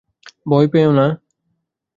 [0.45, 1.05] ভয় পেয়ো না।